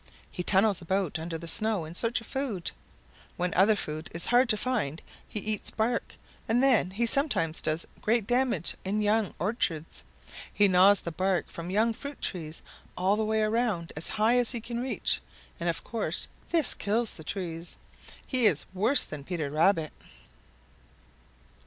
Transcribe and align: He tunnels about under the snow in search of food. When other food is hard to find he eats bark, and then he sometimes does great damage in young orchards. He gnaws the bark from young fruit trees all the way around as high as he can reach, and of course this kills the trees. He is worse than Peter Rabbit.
He 0.31 0.41
tunnels 0.41 0.81
about 0.81 1.19
under 1.19 1.37
the 1.37 1.47
snow 1.47 1.85
in 1.85 1.93
search 1.93 2.21
of 2.21 2.25
food. 2.25 2.71
When 3.37 3.53
other 3.53 3.75
food 3.75 4.09
is 4.15 4.25
hard 4.33 4.49
to 4.49 4.57
find 4.57 4.99
he 5.27 5.39
eats 5.39 5.69
bark, 5.69 6.15
and 6.49 6.63
then 6.63 6.89
he 6.89 7.05
sometimes 7.05 7.61
does 7.61 7.85
great 8.01 8.25
damage 8.25 8.75
in 8.83 9.01
young 9.01 9.35
orchards. 9.37 10.01
He 10.51 10.67
gnaws 10.67 11.01
the 11.01 11.11
bark 11.11 11.51
from 11.51 11.69
young 11.69 11.93
fruit 11.93 12.19
trees 12.19 12.63
all 12.97 13.15
the 13.15 13.23
way 13.25 13.43
around 13.43 13.93
as 13.95 14.07
high 14.17 14.39
as 14.39 14.53
he 14.53 14.59
can 14.59 14.81
reach, 14.81 15.21
and 15.59 15.69
of 15.69 15.83
course 15.83 16.27
this 16.49 16.73
kills 16.73 17.13
the 17.15 17.23
trees. 17.23 17.77
He 18.25 18.47
is 18.47 18.65
worse 18.73 19.05
than 19.05 19.23
Peter 19.23 19.51
Rabbit. 19.51 19.93